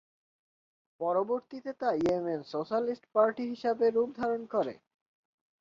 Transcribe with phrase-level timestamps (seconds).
[0.99, 4.73] পরবর্তীতে তা Yemen socialist party হিসেবে রূপ ধারণ করে।